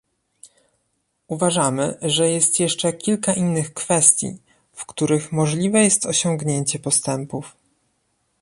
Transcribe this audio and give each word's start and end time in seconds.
Uważamy, 1.27 1.97
że 2.01 2.29
jest 2.29 2.59
jeszcze 2.59 2.93
kilka 2.93 3.33
innych 3.33 3.73
kwestii, 3.73 4.37
w 4.73 4.85
których 4.85 5.31
możliwe 5.31 5.79
jest 5.83 6.05
osiągnięcie 6.05 6.79
postępów 6.79 7.55